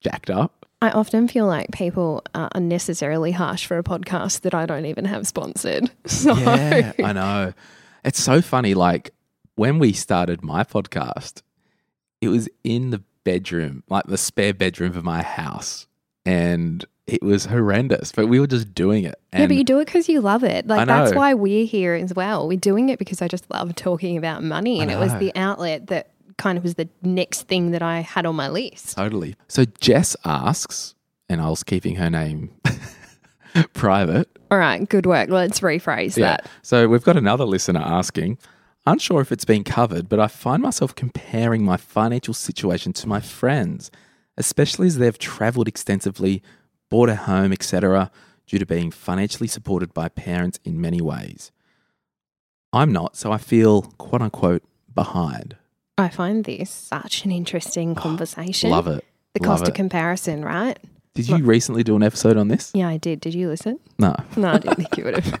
jacked 0.00 0.28
up. 0.28 0.57
I 0.80 0.90
often 0.90 1.26
feel 1.26 1.46
like 1.46 1.72
people 1.72 2.22
are 2.34 2.48
unnecessarily 2.54 3.32
harsh 3.32 3.66
for 3.66 3.78
a 3.78 3.82
podcast 3.82 4.42
that 4.42 4.54
I 4.54 4.64
don't 4.64 4.86
even 4.86 5.04
have 5.06 5.26
sponsored. 5.26 5.90
So, 6.06 6.34
Yeah, 6.34 6.92
I 7.02 7.12
know. 7.12 7.52
It's 8.04 8.22
so 8.22 8.40
funny. 8.40 8.74
Like 8.74 9.10
when 9.56 9.78
we 9.80 9.92
started 9.92 10.42
my 10.44 10.62
podcast, 10.64 11.42
it 12.20 12.28
was 12.28 12.48
in 12.62 12.90
the 12.90 13.02
bedroom, 13.24 13.82
like 13.88 14.04
the 14.04 14.16
spare 14.18 14.54
bedroom 14.54 14.96
of 14.96 15.04
my 15.04 15.22
house, 15.22 15.86
and 16.24 16.84
it 17.08 17.22
was 17.22 17.46
horrendous. 17.46 18.12
But 18.12 18.28
we 18.28 18.38
were 18.38 18.46
just 18.46 18.72
doing 18.72 19.04
it. 19.04 19.16
yeah, 19.32 19.46
but 19.46 19.56
you 19.56 19.64
do 19.64 19.80
it 19.80 19.86
because 19.86 20.08
you 20.08 20.20
love 20.20 20.44
it. 20.44 20.66
Like 20.66 20.86
that's 20.86 21.14
why 21.14 21.34
we're 21.34 21.66
here 21.66 21.94
as 21.94 22.14
well. 22.14 22.46
We're 22.46 22.56
doing 22.58 22.88
it 22.88 22.98
because 23.00 23.20
I 23.20 23.26
just 23.28 23.50
love 23.50 23.74
talking 23.74 24.16
about 24.16 24.42
money, 24.44 24.80
and 24.80 24.90
it 24.90 24.98
was 24.98 25.12
the 25.18 25.32
outlet 25.34 25.88
that 25.88 26.10
kind 26.38 26.56
of 26.56 26.64
was 26.64 26.74
the 26.74 26.88
next 27.02 27.42
thing 27.42 27.72
that 27.72 27.82
I 27.82 28.00
had 28.00 28.24
on 28.24 28.36
my 28.36 28.48
list. 28.48 28.96
Totally. 28.96 29.34
So 29.48 29.64
Jess 29.80 30.16
asks, 30.24 30.94
and 31.28 31.40
I 31.40 31.48
was 31.50 31.62
keeping 31.62 31.96
her 31.96 32.08
name 32.08 32.50
private. 33.74 34.28
All 34.50 34.58
right, 34.58 34.88
good 34.88 35.04
work. 35.04 35.28
Let's 35.28 35.60
rephrase 35.60 36.14
that. 36.14 36.48
So 36.62 36.88
we've 36.88 37.04
got 37.04 37.16
another 37.16 37.44
listener 37.44 37.80
asking, 37.80 38.38
unsure 38.86 39.20
if 39.20 39.30
it's 39.30 39.44
been 39.44 39.64
covered, 39.64 40.08
but 40.08 40.18
I 40.18 40.28
find 40.28 40.62
myself 40.62 40.94
comparing 40.94 41.64
my 41.64 41.76
financial 41.76 42.32
situation 42.32 42.94
to 42.94 43.08
my 43.08 43.20
friends, 43.20 43.90
especially 44.38 44.86
as 44.86 44.96
they've 44.96 45.18
traveled 45.18 45.68
extensively, 45.68 46.42
bought 46.88 47.10
a 47.10 47.16
home, 47.16 47.52
etc., 47.52 48.10
due 48.46 48.58
to 48.58 48.64
being 48.64 48.90
financially 48.90 49.48
supported 49.48 49.92
by 49.92 50.08
parents 50.08 50.58
in 50.64 50.80
many 50.80 51.02
ways. 51.02 51.52
I'm 52.72 52.92
not, 52.92 53.16
so 53.16 53.30
I 53.32 53.38
feel 53.38 53.82
quote 53.98 54.22
unquote 54.22 54.62
behind. 54.94 55.56
I 55.98 56.08
find 56.08 56.44
this 56.44 56.70
such 56.70 57.24
an 57.24 57.32
interesting 57.32 57.94
conversation. 57.96 58.70
Love 58.70 58.86
it. 58.86 59.04
The 59.34 59.40
Love 59.42 59.46
cost 59.46 59.62
it. 59.64 59.68
of 59.70 59.74
comparison, 59.74 60.44
right? 60.44 60.78
Did 61.14 61.28
you 61.28 61.38
recently 61.38 61.82
do 61.82 61.96
an 61.96 62.02
episode 62.04 62.36
on 62.36 62.46
this? 62.46 62.70
Yeah, 62.74 62.88
I 62.88 62.96
did. 62.96 63.20
Did 63.20 63.34
you 63.34 63.48
listen? 63.48 63.80
No. 63.98 64.14
No, 64.36 64.52
I 64.52 64.58
didn't 64.58 64.76
think 64.76 64.96
you 64.96 65.04
would 65.04 65.18
have. 65.18 65.40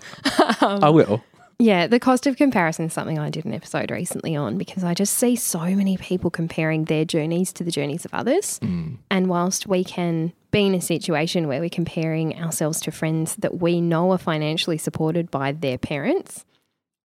Um, 0.62 0.82
I 0.82 0.88
will. 0.88 1.22
Yeah, 1.60 1.86
the 1.86 2.00
cost 2.00 2.26
of 2.26 2.36
comparison 2.36 2.86
is 2.86 2.92
something 2.92 3.18
I 3.18 3.30
did 3.30 3.44
an 3.44 3.54
episode 3.54 3.92
recently 3.92 4.34
on 4.34 4.58
because 4.58 4.82
I 4.82 4.94
just 4.94 5.14
see 5.14 5.36
so 5.36 5.60
many 5.60 5.96
people 5.96 6.30
comparing 6.30 6.84
their 6.84 7.04
journeys 7.04 7.52
to 7.54 7.64
the 7.64 7.70
journeys 7.70 8.04
of 8.04 8.12
others. 8.12 8.58
Mm. 8.60 8.98
And 9.10 9.28
whilst 9.28 9.66
we 9.68 9.84
can 9.84 10.32
be 10.50 10.66
in 10.66 10.74
a 10.74 10.80
situation 10.80 11.46
where 11.46 11.60
we're 11.60 11.68
comparing 11.68 12.40
ourselves 12.40 12.80
to 12.82 12.90
friends 12.90 13.36
that 13.36 13.60
we 13.60 13.80
know 13.80 14.12
are 14.12 14.18
financially 14.18 14.78
supported 14.78 15.30
by 15.30 15.52
their 15.52 15.78
parents, 15.78 16.44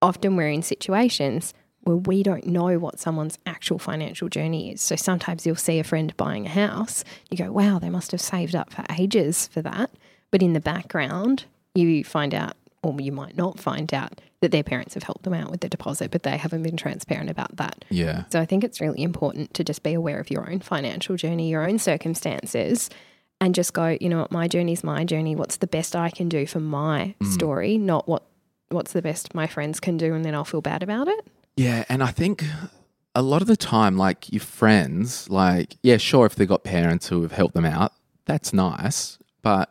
often 0.02 0.36
we're 0.36 0.50
in 0.50 0.62
situations 0.62 1.54
where 1.84 1.96
we 1.96 2.22
don't 2.22 2.46
know 2.46 2.78
what 2.78 2.98
someone's 2.98 3.38
actual 3.46 3.78
financial 3.78 4.28
journey 4.28 4.72
is. 4.72 4.82
So 4.82 4.96
sometimes 4.96 5.46
you'll 5.46 5.56
see 5.56 5.78
a 5.78 5.84
friend 5.84 6.16
buying 6.16 6.46
a 6.46 6.50
house, 6.50 7.04
you 7.30 7.36
go, 7.36 7.52
wow, 7.52 7.78
they 7.78 7.90
must 7.90 8.10
have 8.12 8.20
saved 8.20 8.54
up 8.54 8.72
for 8.72 8.84
ages 8.98 9.46
for 9.48 9.62
that. 9.62 9.90
But 10.30 10.42
in 10.42 10.54
the 10.54 10.60
background, 10.60 11.44
you 11.74 12.02
find 12.02 12.34
out, 12.34 12.54
or 12.82 12.98
you 13.00 13.12
might 13.12 13.36
not 13.36 13.60
find 13.60 13.92
out, 13.94 14.20
that 14.40 14.50
their 14.50 14.62
parents 14.62 14.94
have 14.94 15.02
helped 15.02 15.22
them 15.22 15.32
out 15.32 15.50
with 15.50 15.60
the 15.60 15.68
deposit, 15.68 16.10
but 16.10 16.22
they 16.22 16.36
haven't 16.36 16.62
been 16.62 16.76
transparent 16.76 17.30
about 17.30 17.56
that. 17.56 17.84
Yeah. 17.88 18.24
So 18.30 18.40
I 18.40 18.44
think 18.44 18.64
it's 18.64 18.80
really 18.80 19.02
important 19.02 19.54
to 19.54 19.64
just 19.64 19.82
be 19.82 19.94
aware 19.94 20.20
of 20.20 20.30
your 20.30 20.50
own 20.50 20.60
financial 20.60 21.16
journey, 21.16 21.48
your 21.48 21.66
own 21.66 21.78
circumstances, 21.78 22.90
and 23.40 23.54
just 23.54 23.72
go, 23.72 23.96
you 24.00 24.08
know 24.08 24.20
what, 24.20 24.32
my 24.32 24.48
journey 24.48 24.72
is 24.72 24.84
my 24.84 25.04
journey. 25.04 25.34
What's 25.34 25.56
the 25.56 25.66
best 25.66 25.96
I 25.96 26.10
can 26.10 26.28
do 26.28 26.46
for 26.46 26.60
my 26.60 27.14
mm. 27.20 27.26
story, 27.32 27.78
not 27.78 28.08
what 28.08 28.24
what's 28.68 28.92
the 28.92 29.02
best 29.02 29.34
my 29.34 29.46
friends 29.46 29.80
can 29.80 29.96
do, 29.96 30.14
and 30.14 30.24
then 30.24 30.34
I'll 30.34 30.44
feel 30.44 30.62
bad 30.62 30.82
about 30.82 31.08
it. 31.08 31.26
Yeah, 31.56 31.84
and 31.88 32.02
I 32.02 32.08
think 32.10 32.44
a 33.14 33.22
lot 33.22 33.42
of 33.42 33.48
the 33.48 33.56
time, 33.56 33.96
like 33.96 34.32
your 34.32 34.40
friends, 34.40 35.28
like, 35.30 35.76
yeah, 35.82 35.96
sure, 35.96 36.26
if 36.26 36.34
they've 36.34 36.48
got 36.48 36.64
parents 36.64 37.08
who 37.08 37.22
have 37.22 37.32
helped 37.32 37.54
them 37.54 37.64
out, 37.64 37.92
that's 38.24 38.52
nice. 38.52 39.18
But 39.42 39.70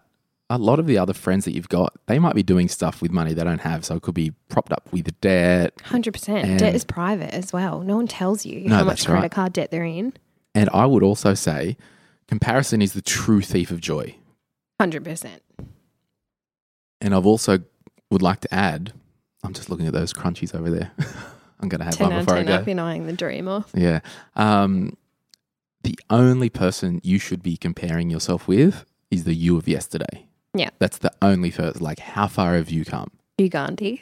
a 0.49 0.57
lot 0.57 0.79
of 0.79 0.85
the 0.87 0.97
other 0.97 1.13
friends 1.13 1.45
that 1.45 1.53
you've 1.53 1.69
got, 1.69 1.93
they 2.05 2.19
might 2.19 2.35
be 2.35 2.43
doing 2.43 2.67
stuff 2.69 3.01
with 3.01 3.11
money 3.11 3.33
they 3.33 3.43
don't 3.43 3.61
have. 3.61 3.83
So 3.83 3.95
it 3.95 4.01
could 4.01 4.13
be 4.13 4.31
propped 4.49 4.71
up 4.71 4.87
with 4.91 5.19
debt. 5.19 5.73
Hundred 5.83 6.13
percent. 6.13 6.59
Debt 6.59 6.75
is 6.75 6.85
private 6.85 7.33
as 7.33 7.51
well. 7.51 7.81
No 7.81 7.95
one 7.97 8.07
tells 8.07 8.45
you 8.45 8.61
No, 8.61 8.75
how 8.77 8.83
much 8.83 9.05
credit 9.05 9.21
right. 9.21 9.31
card 9.31 9.53
debt 9.53 9.71
they're 9.71 9.83
in. 9.83 10.13
And 10.55 10.69
I 10.71 10.85
would 10.85 11.03
also 11.03 11.33
say 11.33 11.75
comparison 12.27 12.81
is 12.81 12.93
the 12.93 13.01
true 13.01 13.41
thief 13.41 13.71
of 13.71 13.81
joy. 13.81 14.15
Hundred 14.79 15.03
percent. 15.03 15.41
And 17.01 17.13
I've 17.13 17.25
also 17.25 17.59
would 18.11 18.21
like 18.21 18.39
to 18.41 18.53
add, 18.53 18.93
I'm 19.43 19.53
just 19.53 19.69
looking 19.69 19.87
at 19.87 19.93
those 19.93 20.13
crunchies 20.13 20.55
over 20.55 20.69
there. 20.69 20.91
I'm 21.63 21.69
going 21.69 21.79
to 21.79 21.85
have 21.85 21.95
Ten 21.95 22.07
one 22.07 22.13
out 22.13 22.19
of 22.19 22.25
before 22.25 22.39
I 22.39 22.43
go. 22.43 22.55
I've 22.57 22.65
been 22.65 22.77
eyeing 22.79 23.07
the 23.07 23.13
dream 23.13 23.47
off. 23.47 23.71
Yeah. 23.73 24.01
Um, 24.35 24.97
the 25.83 25.97
only 26.09 26.49
person 26.49 26.99
you 27.03 27.17
should 27.19 27.41
be 27.41 27.57
comparing 27.57 28.09
yourself 28.09 28.47
with 28.47 28.85
is 29.09 29.23
the 29.23 29.33
you 29.33 29.57
of 29.57 29.67
yesterday. 29.67 30.27
Yeah. 30.53 30.69
That's 30.79 30.97
the 30.99 31.11
only 31.21 31.49
first. 31.51 31.81
Like, 31.81 31.99
how 31.99 32.27
far 32.27 32.55
have 32.55 32.69
you 32.69 32.85
come? 32.85 33.09
Ugandi. 33.39 34.01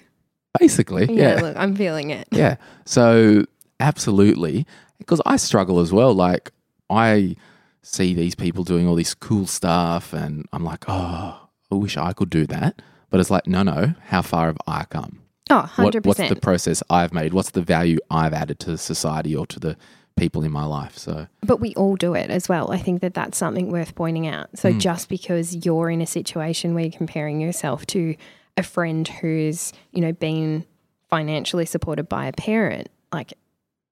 Basically. 0.60 1.06
Yeah, 1.06 1.36
Yeah. 1.36 1.42
look, 1.42 1.56
I'm 1.58 1.76
feeling 1.76 2.10
it. 2.10 2.28
Yeah. 2.32 2.58
So, 2.86 3.46
absolutely. 3.80 4.66
Because 5.00 5.22
I 5.26 5.38
struggle 5.38 5.80
as 5.80 5.94
well. 5.94 6.14
Like, 6.14 6.52
I 6.90 7.36
see 7.84 8.14
these 8.14 8.36
people 8.36 8.64
doing 8.64 8.88
all 8.88 8.96
this 8.96 9.14
cool 9.14 9.48
stuff, 9.48 10.14
and 10.14 10.46
I'm 10.54 10.64
like, 10.64 10.86
oh, 10.88 11.48
I 11.72 11.76
wish 11.76 11.96
I 11.98 12.14
could 12.14 12.30
do 12.30 12.46
that. 12.48 12.82
But 13.10 13.20
it's 13.20 13.32
like, 13.32 13.48
no, 13.48 13.64
no. 13.64 13.94
How 14.08 14.22
far 14.22 14.48
have 14.48 14.58
I 14.68 14.84
come? 14.86 15.20
Oh, 15.52 15.70
100%. 15.76 16.06
what's 16.06 16.20
the 16.20 16.36
process 16.38 16.82
I've 16.90 17.14
made? 17.14 17.34
What's 17.34 17.52
the 17.52 17.62
value 17.62 17.98
I've 18.10 18.34
added 18.34 18.60
to 18.62 18.78
society 18.78 19.36
or 19.36 19.46
to 19.48 19.60
the 19.60 19.78
people 20.16 20.44
in 20.44 20.52
my 20.52 20.64
life? 20.64 20.98
So, 20.98 21.28
But 21.42 21.60
we 21.60 21.76
all 21.76 21.98
do 21.98 22.14
it 22.14 22.30
as 22.30 22.48
well. 22.48 22.72
I 22.72 22.78
think 22.78 23.02
that 23.02 23.14
that's 23.14 23.38
something 23.38 23.70
worth 23.70 23.94
pointing 23.94 24.28
out. 24.28 24.58
So 24.58 24.72
hmm. 24.72 24.80
just 24.80 25.10
because 25.10 25.66
you're 25.66 25.90
in 25.90 26.02
a 26.02 26.08
situation 26.08 26.74
where 26.74 26.86
you're 26.86 26.98
comparing 26.98 27.42
yourself 27.42 27.86
to 27.88 28.16
a 28.56 28.64
friend 28.64 29.08
who's, 29.08 29.74
you 29.92 30.02
know, 30.02 30.14
been 30.14 30.66
financially 31.10 31.66
supported 31.66 32.08
by 32.08 32.26
a 32.26 32.34
parent, 32.34 32.90
like 33.12 33.34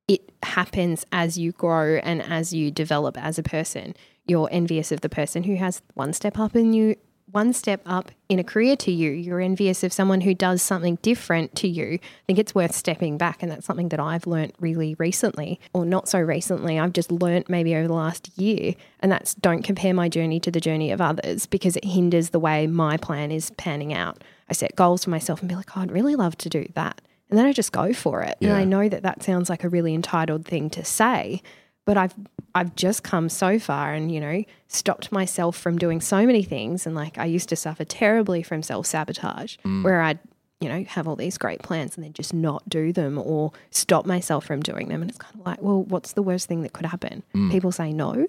it 0.07 0.21
happens 0.41 1.05
as 1.11 1.37
you 1.37 1.51
grow 1.51 1.97
and 1.97 2.21
as 2.21 2.53
you 2.53 2.71
develop 2.71 3.17
as 3.17 3.37
a 3.37 3.43
person. 3.43 3.95
You're 4.25 4.49
envious 4.51 4.91
of 4.91 5.01
the 5.01 5.09
person 5.09 5.43
who 5.43 5.55
has 5.55 5.81
one 5.95 6.13
step 6.13 6.39
up 6.39 6.55
in 6.55 6.73
you, 6.73 6.95
one 7.31 7.53
step 7.53 7.81
up 7.85 8.11
in 8.27 8.39
a 8.39 8.43
career 8.43 8.75
to 8.77 8.91
you. 8.91 9.11
You're 9.11 9.39
envious 9.39 9.83
of 9.83 9.93
someone 9.93 10.21
who 10.21 10.33
does 10.33 10.61
something 10.61 10.97
different 11.01 11.55
to 11.55 11.67
you. 11.67 11.99
I 12.01 12.25
think 12.27 12.39
it's 12.39 12.55
worth 12.55 12.73
stepping 12.73 13.17
back. 13.17 13.41
And 13.41 13.51
that's 13.51 13.65
something 13.65 13.89
that 13.89 13.99
I've 13.99 14.27
learnt 14.27 14.55
really 14.59 14.95
recently, 14.95 15.59
or 15.73 15.85
not 15.85 16.07
so 16.09 16.19
recently. 16.19 16.79
I've 16.79 16.93
just 16.93 17.11
learnt 17.11 17.49
maybe 17.49 17.75
over 17.75 17.87
the 17.87 17.93
last 17.93 18.37
year. 18.37 18.75
And 18.99 19.11
that's 19.11 19.35
don't 19.35 19.63
compare 19.63 19.93
my 19.93 20.09
journey 20.09 20.39
to 20.41 20.51
the 20.51 20.59
journey 20.59 20.91
of 20.91 21.01
others 21.01 21.45
because 21.45 21.75
it 21.75 21.85
hinders 21.85 22.29
the 22.29 22.39
way 22.39 22.67
my 22.67 22.97
plan 22.97 23.31
is 23.31 23.51
panning 23.51 23.93
out. 23.93 24.23
I 24.49 24.53
set 24.53 24.75
goals 24.75 25.03
for 25.03 25.09
myself 25.09 25.41
and 25.41 25.49
be 25.49 25.55
like, 25.55 25.77
oh, 25.77 25.81
I'd 25.81 25.91
really 25.91 26.15
love 26.15 26.37
to 26.39 26.49
do 26.49 26.67
that. 26.75 27.01
And 27.29 27.37
then 27.37 27.45
I 27.45 27.53
just 27.53 27.71
go 27.71 27.93
for 27.93 28.23
it. 28.23 28.37
And 28.41 28.51
I 28.53 28.63
know 28.63 28.89
that 28.89 29.03
that 29.03 29.21
sounds 29.21 29.49
like 29.49 29.63
a 29.63 29.69
really 29.69 29.93
entitled 29.93 30.45
thing 30.45 30.69
to 30.71 30.83
say, 30.83 31.43
but 31.89 31.97
I've 31.97 32.13
I've 32.53 32.75
just 32.75 33.01
come 33.01 33.29
so 33.29 33.57
far 33.57 33.95
and 33.95 34.11
you 34.11 34.19
know 34.19 34.43
stopped 34.67 35.11
myself 35.11 35.57
from 35.57 35.79
doing 35.79 36.01
so 36.01 36.23
many 36.23 36.43
things. 36.43 36.85
And 36.85 36.93
like 36.93 37.17
I 37.17 37.25
used 37.25 37.49
to 37.49 37.55
suffer 37.55 37.83
terribly 37.83 38.43
from 38.43 38.61
self-sabotage 38.61 39.57
mm. 39.65 39.83
where 39.83 39.99
I'd 39.99 40.19
you 40.61 40.69
know 40.69 40.83
have 40.83 41.07
all 41.07 41.15
these 41.15 41.39
great 41.39 41.63
plans 41.63 41.95
and 41.95 42.03
then 42.05 42.13
just 42.13 42.31
not 42.31 42.69
do 42.69 42.93
them 42.93 43.17
or 43.17 43.53
stop 43.71 44.05
myself 44.05 44.45
from 44.45 44.61
doing 44.61 44.87
them. 44.89 45.01
And 45.01 45.09
it's 45.09 45.17
kind 45.17 45.33
of 45.33 45.43
like 45.47 45.63
well 45.63 45.81
what's 45.81 46.13
the 46.13 46.21
worst 46.21 46.47
thing 46.47 46.61
that 46.61 46.73
could 46.73 46.85
happen? 46.85 47.23
Mm. 47.33 47.49
People 47.49 47.71
say 47.71 47.91
no. 47.91 48.27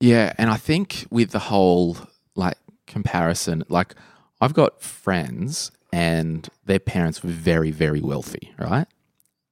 Yeah, 0.00 0.32
and 0.38 0.48
I 0.48 0.56
think 0.56 1.06
with 1.10 1.30
the 1.30 1.40
whole 1.40 1.98
like 2.36 2.56
comparison, 2.86 3.64
like 3.68 3.94
I've 4.40 4.54
got 4.54 4.80
friends 4.80 5.72
and 5.92 6.48
their 6.64 6.78
parents 6.78 7.22
were 7.22 7.30
very, 7.30 7.70
very 7.70 8.00
wealthy, 8.00 8.54
right? 8.58 8.86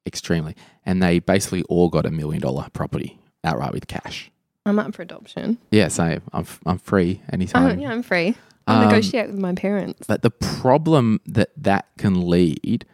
Extremely. 0.06 0.56
And 0.84 1.02
they 1.02 1.18
basically 1.20 1.62
all 1.64 1.88
got 1.88 2.06
a 2.06 2.10
million 2.10 2.40
dollar 2.42 2.66
property 2.72 3.18
outright 3.44 3.72
with 3.72 3.86
cash. 3.86 4.30
I'm 4.64 4.78
up 4.78 4.94
for 4.94 5.02
adoption 5.02 5.58
Yeah, 5.72 5.88
same. 5.88 6.22
I'm, 6.32 6.46
I'm 6.66 6.78
free 6.78 7.20
anytime. 7.32 7.80
yeah 7.80 7.90
I'm 7.90 8.02
free 8.04 8.36
I'll 8.68 8.80
Um, 8.80 8.88
negotiate 8.88 9.28
with 9.28 9.38
my 9.40 9.54
parents 9.54 10.06
But 10.06 10.22
the 10.22 10.30
problem 10.30 11.20
that 11.26 11.50
that 11.56 11.86
can 11.98 12.28
lead 12.28 12.84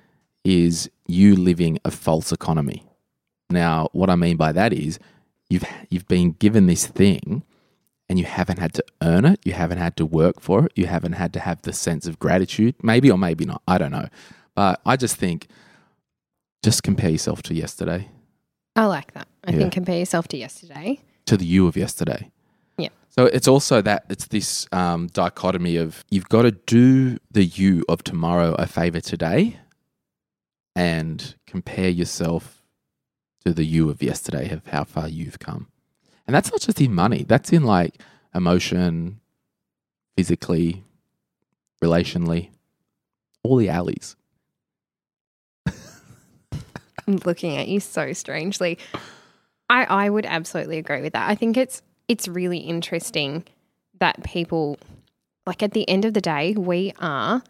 is 0.45 0.89
you 1.07 1.37
living 1.37 1.79
a 1.85 1.91
false 1.91 2.33
economy. 2.33 2.85
Now, 3.51 3.89
what 3.93 4.09
I 4.09 4.17
mean 4.17 4.37
by 4.39 4.53
that 4.53 4.73
is 4.73 4.99
you've 5.51 5.65
you've 5.91 6.09
been 6.09 6.33
given 6.33 6.67
this 6.67 6.87
thing 6.87 7.43
and 8.09 8.19
you 8.19 8.25
haven't 8.25 8.59
had 8.59 8.73
to 8.75 8.85
earn 9.03 9.27
it, 9.27 9.41
you 9.45 9.53
haven't 9.53 9.77
had 9.79 9.95
to 9.99 10.07
work 10.07 10.41
for 10.41 10.65
it, 10.67 10.73
you 10.75 10.87
haven't 10.87 11.13
had 11.13 11.35
to 11.35 11.41
have 11.41 11.61
the 11.63 11.75
sense 11.75 12.07
of 12.07 12.19
gratitude, 12.19 12.75
maybe 12.83 13.11
or 13.11 13.19
maybe 13.19 13.45
not, 13.45 13.61
I 13.69 13.77
don't 13.77 13.91
know. 13.93 14.09
But 14.55 14.81
I 14.87 14.97
just 14.97 15.17
think 15.17 15.49
just 16.63 16.83
compare 16.83 17.11
yourself 17.11 17.43
to 17.43 17.55
yesterday, 17.55 18.09
I 18.77 18.87
like 18.87 19.13
that 19.15 19.27
I 19.45 19.51
Yeah. 19.53 19.59
think 19.59 19.73
compare 19.73 19.99
yourself 19.99 20.29
to 20.29 20.37
yesterday 20.37 21.01
to 21.27 21.37
the 21.37 21.45
you 21.47 21.67
of 21.67 21.77
yesterday. 21.77 22.31
Yeah. 22.77 22.89
So 23.09 23.27
it's 23.27 23.49
also 23.49 23.83
that 23.83 24.05
it's 24.09 24.27
this 24.29 24.67
um, 24.73 25.09
dichotomy 25.09 25.77
of 25.77 26.05
you've 26.11 26.29
got 26.29 26.43
to 26.43 26.53
do 26.53 27.19
the 27.31 27.45
you 27.45 27.85
of 27.89 28.03
tomorrow 28.05 28.55
a 28.55 28.67
favor 28.67 29.01
today, 29.01 29.59
and 30.77 31.35
compare 31.47 31.89
yourself 31.89 32.63
to 33.45 33.53
the 33.53 33.65
you 33.65 33.91
of 33.91 34.03
yesterday 34.03 34.51
of 34.51 34.67
how 34.69 34.85
far 34.85 35.09
you've 35.09 35.39
come, 35.39 35.69
and 36.27 36.35
that's 36.35 36.51
not 36.51 36.61
just 36.61 36.81
in 36.81 36.95
money. 36.95 37.25
That's 37.27 37.53
in 37.53 37.65
like 37.65 38.01
emotion, 38.35 39.21
physically, 40.17 40.85
relationally, 41.83 42.51
all 43.43 43.57
the 43.57 43.69
alleys. 43.69 44.15
I'm 47.09 47.17
looking 47.25 47.57
at 47.57 47.69
you 47.69 47.81
so 47.81 48.13
strangely. 48.13 48.79
I, 49.71 49.85
I 49.85 50.11
would 50.11 50.27
absolutely 50.27 50.79
agree 50.79 51.01
with 51.01 51.15
that. 51.15 51.29
I 51.29 51.35
think 51.35 51.57
it's 51.57 51.83
it's 52.07 52.29
really 52.29 52.59
interesting 52.59 53.45
that 53.99 54.23
people 54.23 54.79
like 55.47 55.63
at 55.63 55.73
the 55.73 55.89
end 55.89 56.05
of 56.05 56.15
the 56.15 56.21
day, 56.21 56.55
we 56.57 56.93
are 57.01 57.43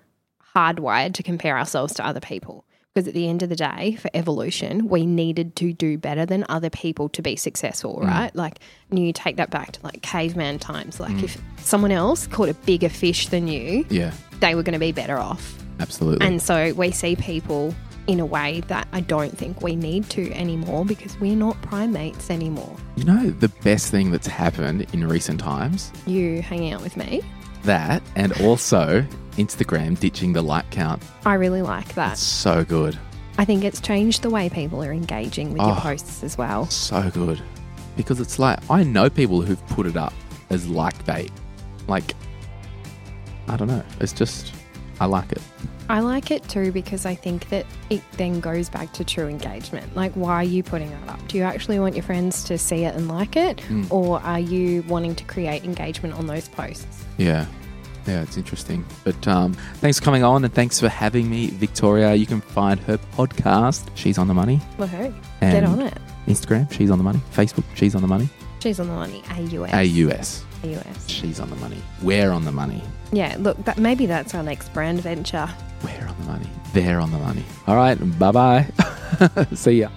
hardwired 0.55 1.15
to 1.15 1.23
compare 1.23 1.59
ourselves 1.59 1.93
to 1.95 2.07
other 2.07 2.21
people. 2.21 2.65
Because 2.95 3.09
at 3.09 3.15
the 3.15 3.29
end 3.29 3.43
of 3.43 3.49
the 3.49 3.57
day, 3.57 3.97
for 4.01 4.11
evolution, 4.15 4.89
we 4.89 5.05
needed 5.07 5.55
to 5.57 5.73
do 5.73 5.99
better 5.99 6.25
than 6.25 6.45
other 6.49 6.71
people 6.71 7.09
to 7.11 7.23
be 7.23 7.37
successful, 7.37 8.01
mm. 8.03 8.09
right? 8.09 8.35
Like, 8.35 8.59
and 8.91 8.99
you 8.99 9.13
take 9.13 9.37
that 9.37 9.51
back 9.51 9.73
to 9.73 9.81
like 9.85 10.03
caveman 10.03 10.59
times. 10.59 10.99
Like, 10.99 11.13
mm. 11.13 11.25
if 11.25 11.41
someone 11.59 11.93
else 11.93 12.27
caught 12.27 12.49
a 12.49 12.55
bigger 12.55 12.89
fish 12.89 13.29
than 13.29 13.47
you, 13.47 13.85
Yeah, 13.89 14.13
they 14.41 14.55
were 14.55 14.63
going 14.63 14.73
to 14.73 14.81
be 14.81 14.91
better 14.91 15.19
off. 15.19 15.63
absolutely. 15.79 16.27
And 16.27 16.43
so 16.43 16.73
we 16.75 16.91
see 16.91 17.15
people 17.15 17.75
in 18.09 18.19
a 18.21 18.27
way 18.27 18.61
that 18.69 18.89
I 18.93 19.01
don't 19.01 19.37
think 19.37 19.63
we 19.63 19.77
need 19.77 20.09
to 20.11 20.33
anymore 20.33 20.85
because 20.85 21.19
we're 21.21 21.37
not 21.37 21.61
primates 21.63 22.31
anymore. 22.31 22.75
you 22.97 23.05
know 23.05 23.31
the 23.31 23.49
best 23.63 23.91
thing 23.91 24.11
that's 24.11 24.27
happened 24.27 24.87
in 24.93 25.07
recent 25.07 25.39
times? 25.41 25.93
You 26.07 26.43
hanging 26.43 26.73
out 26.73 26.83
with 26.83 26.97
me, 26.97 27.23
That 27.65 28.03
and 28.17 28.33
also 28.41 29.05
Instagram 29.37 29.99
ditching 30.01 30.33
the 30.33 30.43
like 30.43 30.69
count. 30.71 31.03
I 31.27 31.35
really 31.35 31.63
like 31.63 31.95
that. 31.95 32.17
So 32.19 32.65
good. 32.65 32.99
I 33.37 33.45
think 33.45 33.63
it's 33.63 33.81
changed 33.81 34.23
the 34.23 34.31
way 34.31 34.49
people 34.49 34.83
are 34.83 34.93
engaging 34.93 35.53
with 35.53 35.63
your 35.63 35.77
Oh. 35.77 35.81
posts 35.81 36.25
as 36.25 36.37
well. 36.37 36.67
So 36.71 37.09
good. 37.11 37.41
Because 37.97 38.19
it's 38.21 38.39
like, 38.39 38.59
I 38.71 38.83
know 38.85 39.09
people 39.11 39.43
who've 39.43 39.65
put 39.69 39.87
it 39.87 39.97
up 39.97 40.13
as 40.51 40.67
like 40.69 41.05
bait. 41.05 41.31
Like, 41.89 42.15
I 43.49 43.57
don't 43.57 43.69
know. 43.69 43.83
It's 44.01 44.13
just, 44.13 44.53
I 45.01 45.07
like 45.07 45.33
it. 45.33 45.43
I 45.91 46.01
like 46.01 46.31
it 46.31 46.47
too 46.49 46.71
because 46.73 47.07
I 47.07 47.15
think 47.15 47.49
that 47.49 47.65
it 47.89 48.03
then 48.19 48.41
goes 48.41 48.69
back 48.69 48.93
to 48.95 49.05
true 49.05 49.27
engagement. 49.27 49.97
Like, 49.97 50.13
why 50.13 50.35
are 50.35 50.45
you 50.45 50.63
putting 50.63 50.91
that 50.91 51.09
up? 51.09 51.29
Do 51.29 51.39
you 51.39 51.45
actually 51.45 51.79
want 51.81 51.95
your 51.95 52.03
friends 52.03 52.45
to 52.45 52.59
see 52.59 52.85
it 52.85 52.95
and 52.95 53.09
like 53.09 53.37
it? 53.37 53.63
Or 53.91 54.21
are 54.21 54.41
you 54.41 54.83
wanting 54.83 55.15
to 55.17 55.25
create 55.25 55.65
engagement 55.65 56.15
on 56.15 56.27
those 56.27 56.49
posts? 56.49 57.05
Yeah. 57.17 57.47
Yeah, 58.07 58.23
it's 58.23 58.37
interesting. 58.37 58.85
But 59.05 59.27
um, 59.29 59.53
thanks 59.77 59.99
for 59.99 60.05
coming 60.05 60.25
on 60.25 60.45
and 60.45 60.53
thanks 60.53 60.81
for 60.81 60.89
having 60.89 61.29
me, 61.31 61.49
Victoria. 61.49 62.15
You 62.15 62.27
can 62.27 62.41
find 62.41 62.81
her 62.81 62.99
podcast, 63.17 63.89
She's 63.95 64.19
on 64.19 64.29
the 64.29 64.35
Money. 64.35 64.61
Woohoo. 64.79 65.15
Get 65.41 65.65
on 65.65 65.81
it. 65.81 65.97
Instagram, 66.27 66.71
She's 66.73 66.91
on 66.91 66.99
the 66.99 67.05
Money. 67.05 67.21
Facebook, 67.35 67.65
She's 67.75 67.95
on 67.95 68.03
the 68.03 68.09
Money. 68.09 68.29
She's 68.61 68.81
on 68.81 68.89
the 68.89 68.95
money. 68.95 69.23
AUS. 69.31 69.73
AUS, 69.73 70.45
AUS. 70.65 71.09
She's 71.09 71.39
on 71.39 71.49
the 71.49 71.57
Money. 71.57 71.81
We're 72.03 72.31
on 72.33 72.45
the 72.45 72.51
money. 72.51 72.83
Yeah, 73.13 73.37
look, 73.39 73.63
that, 73.65 73.79
maybe 73.79 74.07
that's 74.07 74.35
our 74.35 74.43
next 74.43 74.73
brand 74.75 75.01
venture. 75.01 75.49
We're 75.85 76.07
on 76.07 76.17
the 76.19 76.25
money. 76.25 76.47
They're 76.73 77.01
on 77.01 77.11
the 77.11 77.19
money. 77.19 77.45
All 77.67 77.77
right. 77.77 77.95
Bye 78.19 78.33
bye. 78.33 78.67
See 79.55 79.81
ya. 79.81 79.89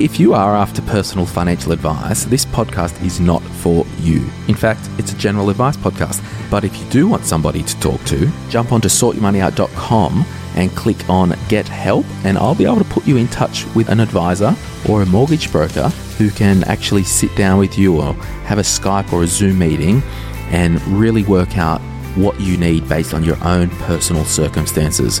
If 0.00 0.20
you 0.20 0.32
are 0.32 0.54
after 0.54 0.80
personal 0.82 1.26
financial 1.26 1.72
advice, 1.72 2.22
this 2.24 2.44
podcast 2.44 3.04
is 3.04 3.18
not 3.18 3.42
for 3.42 3.84
you. 3.98 4.30
In 4.46 4.54
fact, 4.54 4.88
it's 4.96 5.12
a 5.12 5.16
general 5.16 5.50
advice 5.50 5.76
podcast. 5.76 6.22
But 6.48 6.62
if 6.62 6.78
you 6.78 6.88
do 6.88 7.08
want 7.08 7.24
somebody 7.24 7.64
to 7.64 7.80
talk 7.80 8.04
to, 8.04 8.30
jump 8.48 8.70
onto 8.70 8.86
sortyourmoneyout.com 8.86 10.24
and 10.54 10.70
click 10.76 11.10
on 11.10 11.34
Get 11.48 11.66
Help, 11.66 12.06
and 12.22 12.38
I'll 12.38 12.54
be 12.54 12.64
able 12.64 12.78
to 12.78 12.84
put 12.84 13.08
you 13.08 13.16
in 13.16 13.26
touch 13.26 13.66
with 13.74 13.88
an 13.88 13.98
advisor 13.98 14.54
or 14.88 15.02
a 15.02 15.06
mortgage 15.06 15.50
broker 15.50 15.88
who 16.16 16.30
can 16.30 16.62
actually 16.64 17.02
sit 17.02 17.34
down 17.34 17.58
with 17.58 17.76
you 17.76 18.00
or 18.00 18.14
have 18.44 18.58
a 18.58 18.62
Skype 18.62 19.12
or 19.12 19.24
a 19.24 19.26
Zoom 19.26 19.58
meeting 19.58 20.04
and 20.50 20.80
really 20.86 21.24
work 21.24 21.58
out 21.58 21.80
what 22.14 22.40
you 22.40 22.56
need 22.56 22.88
based 22.88 23.14
on 23.14 23.24
your 23.24 23.42
own 23.44 23.68
personal 23.68 24.24
circumstances. 24.24 25.20